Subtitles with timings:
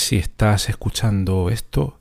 [0.00, 2.00] Si estás escuchando esto,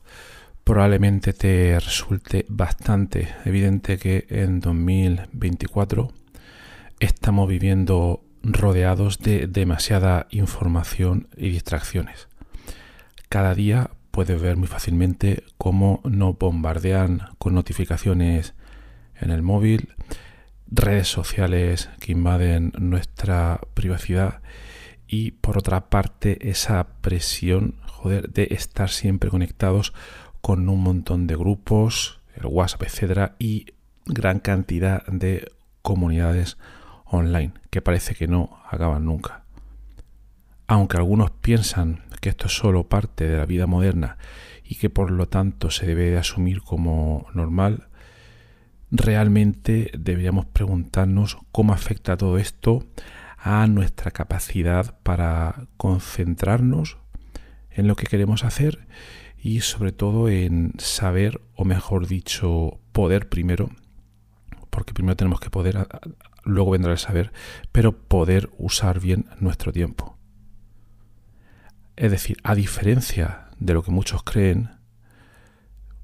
[0.64, 6.12] probablemente te resulte bastante evidente que en 2024
[7.00, 12.30] estamos viviendo rodeados de demasiada información y distracciones.
[13.28, 18.54] Cada día puedes ver muy fácilmente cómo nos bombardean con notificaciones
[19.20, 19.94] en el móvil,
[20.68, 24.42] redes sociales que invaden nuestra privacidad
[25.10, 29.92] y por otra parte esa presión de estar siempre conectados
[30.40, 33.66] con un montón de grupos, el WhatsApp, etcétera, y
[34.06, 36.58] gran cantidad de comunidades
[37.06, 39.44] online que parece que no acaban nunca.
[40.68, 44.18] Aunque algunos piensan que esto es solo parte de la vida moderna
[44.64, 47.88] y que por lo tanto se debe de asumir como normal,
[48.92, 52.86] realmente deberíamos preguntarnos cómo afecta todo esto
[53.42, 56.98] a nuestra capacidad para concentrarnos
[57.70, 58.88] en lo que queremos hacer
[59.38, 63.70] y sobre todo en saber, o mejor dicho, poder primero,
[64.70, 65.88] porque primero tenemos que poder,
[66.44, 67.32] luego vendrá el saber,
[67.72, 70.18] pero poder usar bien nuestro tiempo.
[71.96, 74.72] Es decir, a diferencia de lo que muchos creen,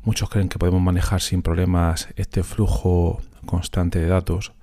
[0.01, 4.53] muchos creen que podemos manejar sin problemas este flujo constante de datos,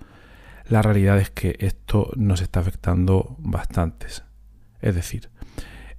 [0.72, 4.24] la realidad es que esto nos está afectando bastantes.
[4.80, 5.28] Es decir,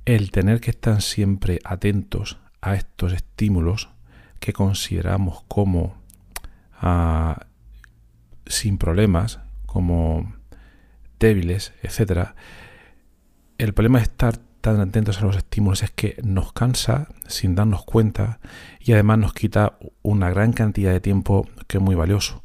[0.03, 3.89] el tener que estar siempre atentos a estos estímulos
[4.39, 6.01] que consideramos como
[6.81, 7.45] ah,
[8.47, 10.33] sin problemas, como
[11.19, 12.33] débiles, etcétera.
[13.59, 17.85] El problema de estar tan atentos a los estímulos es que nos cansa sin darnos
[17.85, 18.39] cuenta
[18.79, 22.43] y además nos quita una gran cantidad de tiempo que es muy valioso.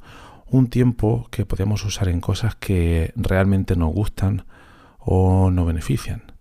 [0.50, 4.47] Un tiempo que podemos usar en cosas que realmente nos gustan
[4.98, 6.32] o nos benefician.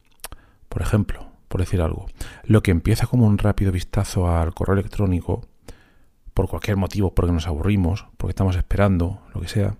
[0.69, 2.05] Por ejemplo, por decir algo,
[2.43, 5.45] lo que empieza como un rápido vistazo al correo electrónico,
[6.33, 9.75] por cualquier motivo, porque nos aburrimos, porque estamos esperando, lo que sea,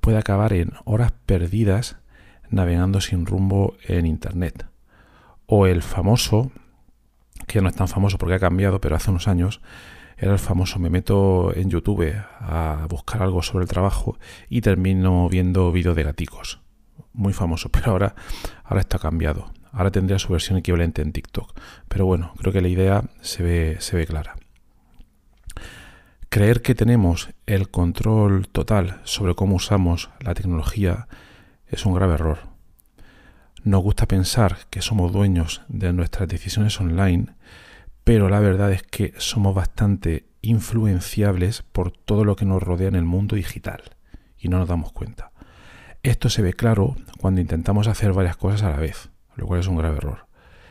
[0.00, 1.96] puede acabar en horas perdidas
[2.50, 4.66] navegando sin rumbo en Internet.
[5.46, 6.52] O el famoso,
[7.46, 9.60] que no es tan famoso porque ha cambiado, pero hace unos años,
[10.16, 15.28] era el famoso me meto en YouTube a buscar algo sobre el trabajo y termino
[15.28, 16.60] viendo vídeos de gaticos.
[17.12, 18.14] Muy famoso, pero ahora,
[18.64, 19.52] ahora está cambiado.
[19.72, 21.58] Ahora tendría su versión equivalente en TikTok.
[21.88, 24.36] Pero bueno, creo que la idea se ve, se ve clara.
[26.28, 31.06] Creer que tenemos el control total sobre cómo usamos la tecnología
[31.68, 32.38] es un grave error.
[33.62, 37.34] Nos gusta pensar que somos dueños de nuestras decisiones online,
[38.04, 42.94] pero la verdad es que somos bastante influenciables por todo lo que nos rodea en
[42.94, 43.82] el mundo digital
[44.38, 45.32] y no nos damos cuenta.
[46.02, 49.66] Esto se ve claro cuando intentamos hacer varias cosas a la vez lo cual es
[49.66, 50.26] un grave error.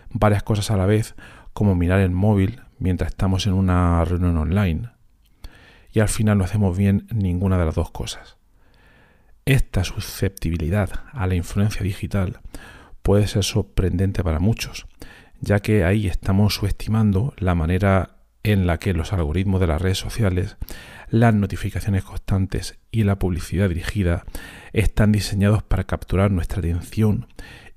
[0.09, 1.15] Varias cosas a la vez,
[1.53, 4.89] como mirar el móvil mientras estamos en una reunión online.
[5.91, 8.37] Y al final no hacemos bien ninguna de las dos cosas.
[9.45, 12.39] Esta susceptibilidad a la influencia digital
[13.01, 14.87] puede ser sorprendente para muchos,
[15.43, 19.97] ya que ahí estamos subestimando la manera en la que los algoritmos de las redes
[19.97, 20.55] sociales,
[21.09, 24.23] las notificaciones constantes y la publicidad dirigida
[24.71, 27.27] están diseñados para capturar nuestra atención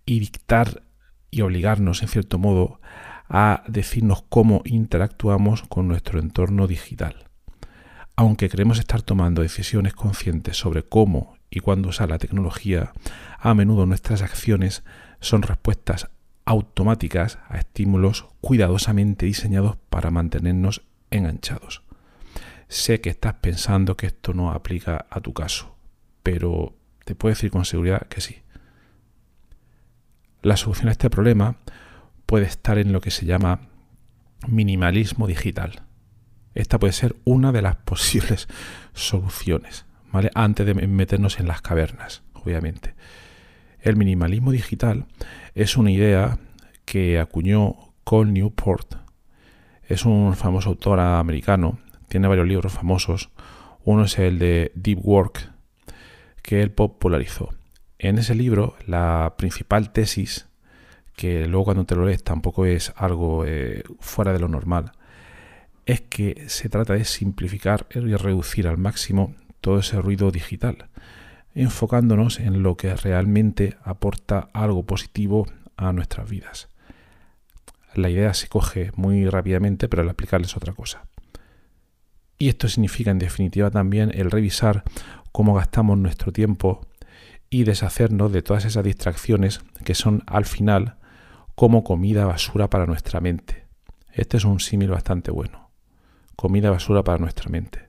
[0.05, 0.85] y dictar
[1.33, 2.81] y obligarnos, en cierto modo,
[3.29, 7.29] a decirnos cómo interactuamos con nuestro entorno digital.
[8.15, 12.93] Aunque queremos estar tomando decisiones conscientes sobre cómo y cuándo usar la tecnología,
[13.41, 14.85] a menudo nuestras acciones
[15.21, 16.09] son respuestas
[16.47, 21.83] automáticas a estímulos cuidadosamente diseñados para mantenernos enganchados.
[22.69, 25.77] Sé que estás pensando que esto no aplica a tu caso,
[26.23, 28.43] pero te puedo decir con seguridad que sí.
[30.43, 31.59] La solución a este problema
[32.27, 33.61] puede estar en lo que se llama
[34.47, 35.83] minimalismo digital.
[36.55, 38.49] Esta puede ser una de las posibles
[38.95, 40.31] soluciones, ¿vale?
[40.35, 42.95] Antes de meternos en las cavernas, obviamente.
[43.87, 45.07] El minimalismo digital
[45.55, 46.41] es una idea
[46.85, 48.97] que acuñó Cole Newport.
[49.85, 51.79] Es un famoso autor americano,
[52.09, 53.31] tiene varios libros famosos.
[53.85, 55.53] Uno es el de Deep Work,
[56.43, 57.51] que él popularizó.
[58.01, 60.49] En ese libro, la principal tesis,
[61.15, 64.91] que luego cuando te lo lees tampoco es algo eh, fuera de lo normal,
[65.85, 70.89] es que se trata de simplificar y reducir al máximo todo ese ruido digital,
[71.57, 76.69] enfocándonos en lo que realmente aporta algo positivo a nuestras vidas.
[77.95, 81.07] La idea se coge muy rápidamente, pero al aplicarla es otra cosa.
[82.39, 84.85] Y esto significa en definitiva también el revisar
[85.33, 86.87] cómo gastamos nuestro tiempo
[87.51, 90.97] y deshacernos de todas esas distracciones que son al final
[91.55, 93.65] como comida basura para nuestra mente.
[94.13, 95.67] Este es un símil bastante bueno
[96.37, 97.89] comida basura para nuestra mente.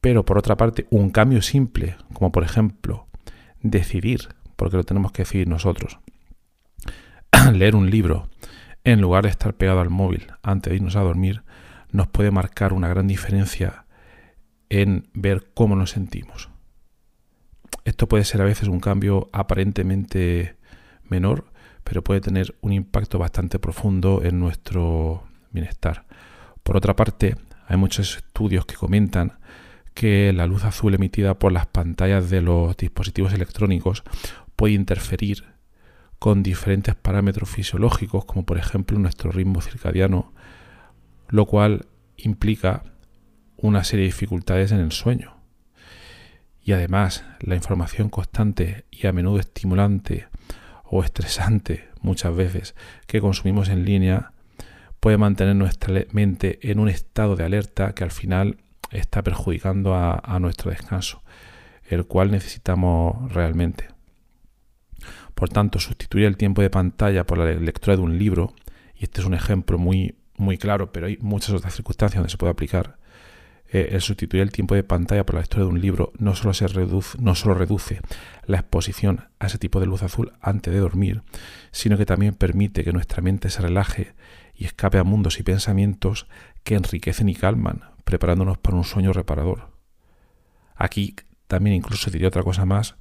[0.00, 3.08] Pero por otra parte, un cambio simple, como por ejemplo
[3.60, 5.98] decidir, porque lo tenemos que decidir nosotros,
[7.52, 8.30] leer un libro
[8.84, 11.42] en lugar de estar pegado al móvil antes de irnos a dormir,
[11.92, 13.84] nos puede marcar una gran diferencia
[14.70, 16.48] en ver cómo nos sentimos.
[17.84, 20.56] Esto puede ser a veces un cambio aparentemente
[21.04, 21.52] menor,
[21.84, 26.06] pero puede tener un impacto bastante profundo en nuestro bienestar.
[26.62, 27.36] Por otra parte,
[27.68, 29.38] hay muchos estudios que comentan
[29.96, 34.04] que la luz azul emitida por las pantallas de los dispositivos electrónicos
[34.54, 35.44] puede interferir
[36.18, 40.34] con diferentes parámetros fisiológicos, como por ejemplo nuestro ritmo circadiano,
[41.28, 41.86] lo cual
[42.18, 42.84] implica
[43.56, 45.38] una serie de dificultades en el sueño.
[46.62, 50.28] Y además, la información constante y a menudo estimulante
[50.84, 52.74] o estresante muchas veces
[53.06, 54.32] que consumimos en línea
[55.00, 58.58] puede mantener nuestra mente en un estado de alerta que al final
[58.90, 61.22] está perjudicando a, nuestro descanso,
[61.88, 63.88] el cual necesitamos realmente.
[65.34, 68.54] Por tanto, sustituir el tiempo de pantalla por la lectura de un libro,
[68.94, 72.38] y este es un ejemplo muy, muy claro, pero hay muchas otras circunstancias donde se
[72.38, 72.96] puede aplicar,
[73.68, 76.54] eh, el sustituir el tiempo de pantalla por la lectura de un libro no solo,
[76.54, 78.00] se reduce, no solo reduce
[78.46, 81.22] la exposición a ese tipo de luz azul antes de dormir,
[81.72, 84.14] sino que también permite que nuestra mente se relaje
[84.54, 86.28] y escape a mundos y pensamientos
[86.62, 89.68] que enriquecen y calman, preparándonos para un sueño reparador.
[90.76, 91.16] Aquí
[91.48, 92.94] también incluso diría otra cosa más,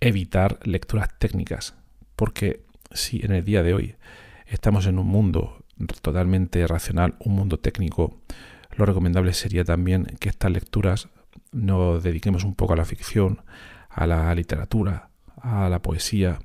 [0.00, 1.74] evitar lecturas técnicas,
[2.14, 2.62] porque
[2.92, 3.96] si en el día de hoy
[4.46, 5.64] estamos en un mundo
[6.02, 8.20] totalmente racional, un mundo técnico,
[8.76, 11.08] lo recomendable sería también que estas lecturas
[11.50, 13.40] nos dediquemos un poco a la ficción,
[13.88, 15.08] a la literatura,
[15.40, 16.38] a la poesía,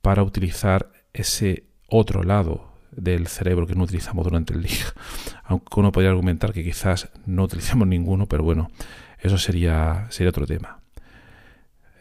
[0.00, 4.84] para utilizar ese otro lado del cerebro que no utilizamos durante el día.
[5.44, 8.70] Aunque uno podría argumentar que quizás no utilizamos ninguno, pero bueno,
[9.18, 10.80] eso sería, sería otro tema.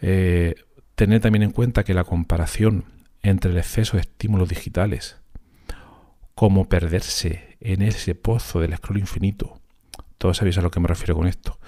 [0.02, 0.56] Eh,
[0.96, 2.86] tener también en cuenta que la comparación
[3.24, 5.18] entre el exceso de estímulos digitales,
[6.34, 9.60] como perderse en ese pozo del scroll infinito,
[10.18, 11.60] todos sabéis a lo que me refiero con esto,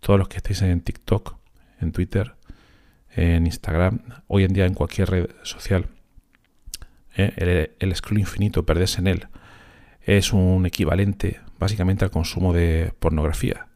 [0.00, 1.36] todos los que estéis en TikTok,
[1.80, 2.34] en Twitter,
[3.14, 5.88] en Instagram, hoy en día en cualquier red social,
[7.16, 7.74] ¿eh?
[7.78, 9.28] el, scroll infinito, perderse en él,
[10.02, 13.66] es un equivalente básicamente al consumo de pornografía.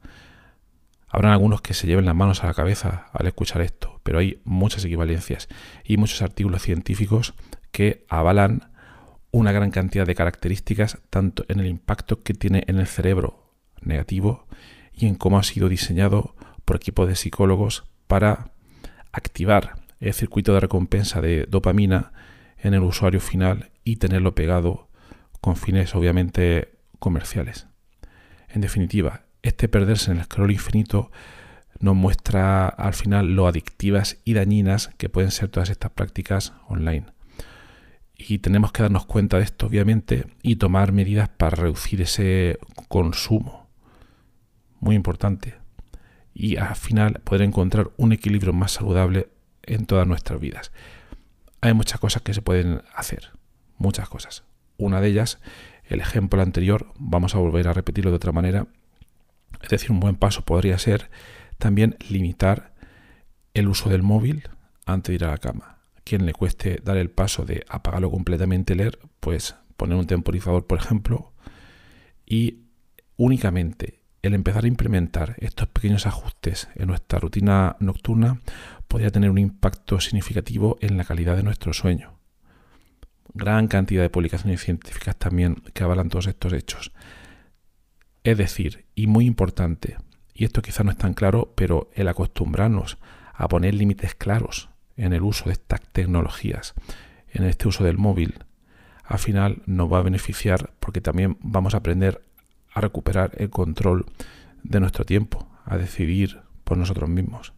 [1.09, 4.41] Habrán algunos que se lleven las manos a la cabeza al escuchar esto, pero hay
[4.45, 5.49] muchas equivalencias
[5.85, 7.35] y muchos artículos científicos
[7.71, 8.71] que avalan
[9.31, 14.47] una gran cantidad de características tanto en el impacto que tiene en el cerebro negativo
[14.93, 16.35] y en cómo ha sido diseñado
[16.65, 18.53] por equipos de psicólogos para
[19.11, 22.13] activar el circuito de recompensa de dopamina
[22.63, 24.89] en el usuario final y tenerlo pegado
[25.41, 27.67] con fines obviamente comerciales.
[28.49, 31.11] En definitiva, este perderse en el scroll infinito
[31.81, 37.07] nos muestra al final lo adictivas y dañinas que pueden ser todas estas prácticas online.
[38.17, 43.67] Y tenemos que darnos cuenta de esto, obviamente, y tomar medidas para reducir ese consumo.
[44.79, 45.57] Muy importante.
[46.33, 49.29] Y al final poder encontrar un equilibrio más saludable
[49.65, 50.71] en todas nuestras vidas
[51.63, 53.31] hay muchas cosas que se pueden hacer,
[53.79, 54.45] muchas cosas.
[54.77, 55.39] Una de ellas,
[55.85, 58.67] el ejemplo anterior, vamos a volver a repetirlo de otra manera,
[59.63, 61.09] es decir, un buen paso podría ser
[61.59, 62.75] también limitar
[63.55, 64.49] el uso del móvil
[64.87, 65.79] antes de ir a la cama.
[66.05, 70.79] quien le cueste dar el paso de apagarlo completamente, leer, pues poner un temporizador, por
[70.79, 71.33] ejemplo,
[72.27, 72.65] y
[73.17, 78.41] únicamente el empezar a implementar estos pequeños ajustes en nuestra rutina nocturna
[78.87, 82.19] podría tener un impacto significativo en la calidad de nuestro sueño.
[83.35, 86.93] Gran cantidad de publicaciones científicas también que avalan todos estos hechos.
[88.23, 89.97] Es decir, y muy importante,
[90.35, 92.99] y esto quizá no es tan claro, pero el acostumbrarnos
[93.35, 96.75] a poner límites claros en el uso de estas tecnologías,
[97.33, 98.45] en este uso del móvil,
[99.03, 102.23] al final nos va a beneficiar porque también vamos a aprender
[102.73, 104.07] a recuperar el control
[104.63, 107.53] de nuestro tiempo, a decidir por nosotros mismos.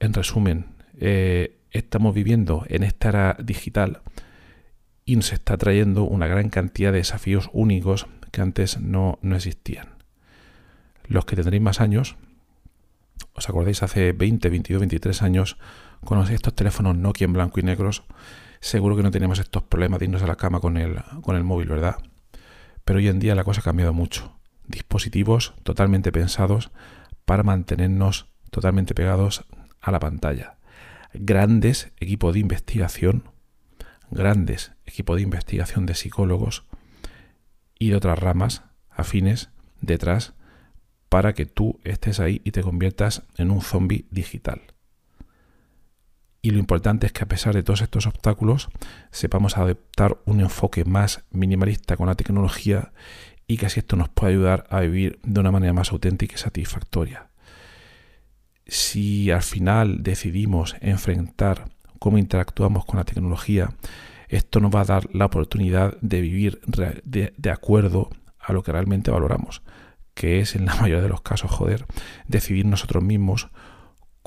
[0.00, 0.66] En resumen,
[0.98, 4.00] eh, estamos viviendo en esta era digital
[5.04, 9.88] y nos está trayendo una gran cantidad de desafíos únicos que antes no, no existían.
[11.06, 12.16] Los que tendréis más años,
[13.34, 15.56] os acordáis hace 20, 22, 23 años,
[16.04, 18.04] con estos teléfonos Nokia en blanco y negros,
[18.60, 21.44] seguro que no teníamos estos problemas de irnos a la cama con el, con el
[21.44, 21.96] móvil, ¿verdad?
[22.90, 24.36] Pero hoy en día la cosa ha cambiado mucho.
[24.66, 26.72] Dispositivos totalmente pensados
[27.24, 29.44] para mantenernos totalmente pegados
[29.80, 30.58] a la pantalla.
[31.14, 33.28] Grandes equipos de investigación,
[34.10, 36.64] grandes equipos de investigación de psicólogos
[37.78, 40.34] y de otras ramas afines detrás
[41.08, 44.62] para que tú estés ahí y te conviertas en un zombie digital.
[46.42, 48.68] Y lo importante es que a pesar de todos estos obstáculos,
[49.10, 52.92] sepamos adoptar un enfoque más minimalista con la tecnología
[53.46, 56.38] y que así esto nos pueda ayudar a vivir de una manera más auténtica y
[56.38, 57.28] satisfactoria.
[58.66, 61.68] Si al final decidimos enfrentar
[61.98, 63.74] cómo interactuamos con la tecnología,
[64.28, 68.72] esto nos va a dar la oportunidad de vivir de, de acuerdo a lo que
[68.72, 69.62] realmente valoramos,
[70.14, 71.84] que es en la mayoría de los casos, joder,
[72.28, 73.48] decidir nosotros mismos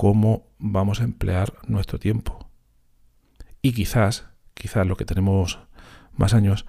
[0.04, 2.50] cómo vamos a emplear nuestro tiempo.
[3.62, 5.60] Y quizás, quizás lo que tenemos
[6.12, 6.66] más años,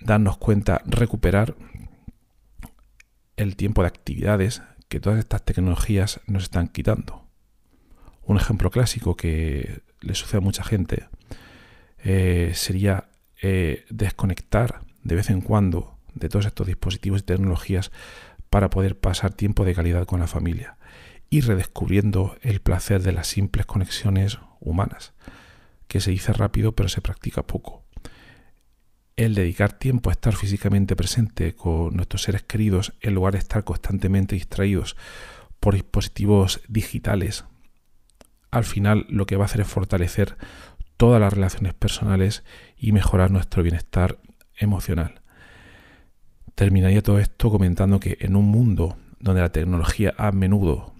[0.00, 1.54] darnos cuenta, recuperar
[3.36, 7.28] el tiempo de actividades que todas estas tecnologías nos están quitando.
[8.22, 11.06] Un ejemplo clásico que le sucede a mucha gente
[11.98, 13.08] eh, sería
[13.40, 17.92] eh, desconectar de vez en cuando de todos estos dispositivos y tecnologías
[18.50, 20.77] para poder pasar tiempo de calidad con la familia
[21.30, 25.12] y redescubriendo el placer de las simples conexiones humanas,
[25.86, 27.84] que se dice rápido pero se practica poco.
[29.16, 33.64] El dedicar tiempo a estar físicamente presente con nuestros seres queridos en lugar de estar
[33.64, 34.96] constantemente distraídos
[35.60, 37.44] por dispositivos digitales,
[38.50, 40.36] al final lo que va a hacer es fortalecer
[40.96, 42.44] todas las relaciones personales
[42.76, 44.18] y mejorar nuestro bienestar
[44.56, 45.20] emocional.
[46.54, 50.94] Terminaría todo esto comentando que en un mundo donde la tecnología a menudo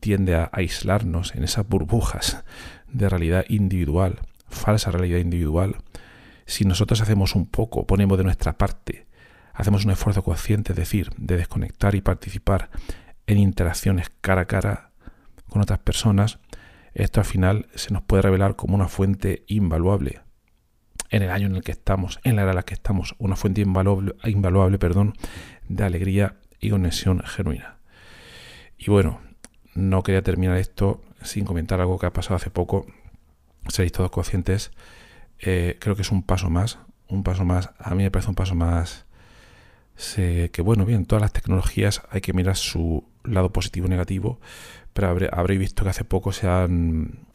[0.00, 2.44] tiende a aislarnos en esas burbujas
[2.88, 5.76] de realidad individual, falsa realidad individual,
[6.46, 9.06] si nosotros hacemos un poco, ponemos de nuestra parte,
[9.52, 12.70] hacemos un esfuerzo consciente, es decir, de desconectar y participar
[13.26, 14.90] en interacciones cara a cara
[15.48, 16.38] con otras personas,
[16.92, 20.20] esto al final se nos puede revelar como una fuente invaluable
[21.10, 23.36] en el año en el que estamos, en la era en la que estamos, una
[23.36, 25.14] fuente invaluable, invaluable perdón,
[25.68, 27.78] de alegría y conexión genuina.
[28.76, 29.20] Y bueno,
[29.74, 32.86] no quería terminar esto sin comentar algo que ha pasado hace poco.
[33.68, 34.70] Seréis todos conscientes.
[35.40, 36.78] Eh, creo que es un paso más.
[37.08, 37.70] Un paso más.
[37.78, 39.06] A mí me parece un paso más.
[40.16, 44.40] que bueno, bien, todas las tecnologías hay que mirar su lado positivo y negativo.
[44.92, 47.26] Pero habréis visto que hace poco se han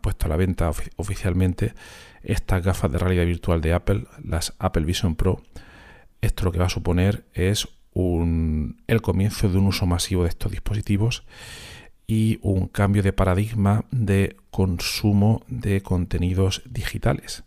[0.00, 1.74] puesto a la venta oficialmente
[2.22, 5.42] estas gafas de realidad virtual de Apple, las Apple Vision Pro.
[6.20, 10.50] Esto lo que va a suponer es el comienzo de un uso masivo de estos
[10.50, 11.24] dispositivos
[12.06, 17.44] y un cambio de paradigma de consumo de contenidos digitales.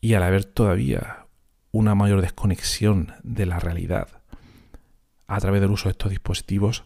[0.00, 1.26] Y al haber todavía
[1.72, 4.08] una mayor desconexión de la realidad
[5.26, 6.84] a través del uso de estos dispositivos,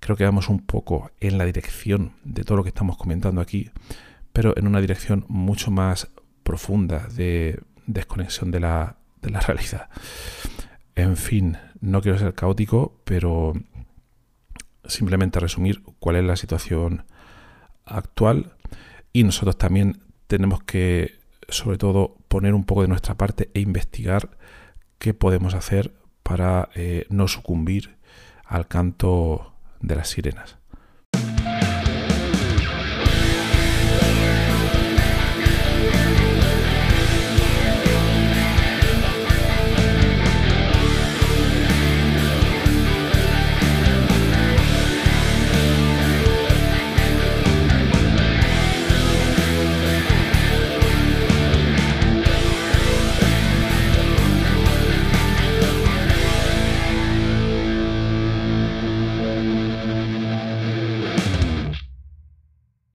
[0.00, 3.70] creo que vamos un poco en la dirección de todo lo que estamos comentando aquí,
[4.32, 6.08] pero en una dirección mucho más
[6.42, 9.88] profunda de desconexión de la, de la realidad.
[10.96, 13.52] En fin, no quiero ser caótico, pero
[14.86, 17.04] simplemente resumir cuál es la situación
[17.84, 18.54] actual
[19.12, 24.36] y nosotros también tenemos que, sobre todo, poner un poco de nuestra parte e investigar
[24.98, 27.96] qué podemos hacer para eh, no sucumbir
[28.44, 30.58] al canto de las sirenas.